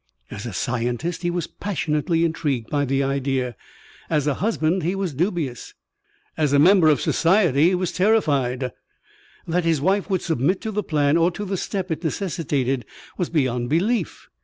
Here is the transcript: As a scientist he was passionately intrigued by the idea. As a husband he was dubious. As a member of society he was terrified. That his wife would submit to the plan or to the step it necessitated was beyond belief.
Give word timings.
As 0.31 0.47
a 0.47 0.51
scientist 0.53 1.21
he 1.21 1.29
was 1.29 1.45
passionately 1.45 2.25
intrigued 2.25 2.71
by 2.71 2.85
the 2.85 3.03
idea. 3.03 3.55
As 4.09 4.25
a 4.25 4.33
husband 4.33 4.81
he 4.81 4.95
was 4.95 5.13
dubious. 5.13 5.75
As 6.35 6.53
a 6.53 6.57
member 6.57 6.89
of 6.89 6.99
society 6.99 7.69
he 7.69 7.75
was 7.75 7.91
terrified. 7.91 8.71
That 9.47 9.63
his 9.63 9.79
wife 9.79 10.09
would 10.09 10.23
submit 10.23 10.59
to 10.61 10.71
the 10.71 10.81
plan 10.81 11.17
or 11.17 11.29
to 11.29 11.45
the 11.45 11.55
step 11.55 11.91
it 11.91 12.03
necessitated 12.03 12.83
was 13.19 13.29
beyond 13.29 13.69
belief. 13.69 14.27